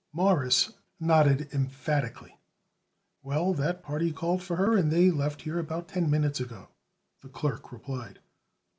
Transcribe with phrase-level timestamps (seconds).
[0.13, 2.35] Morris nodded emphatically.
[3.21, 6.69] "Well, that party called for her and they left here about ten minutes ago,"
[7.21, 8.17] the clerk replied.